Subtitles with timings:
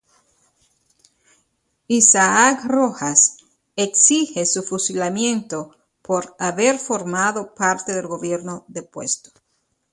[1.87, 3.37] Isaac Rojas
[3.77, 9.29] exige su fusilamiento por haber formado parte del gobierno depuesto.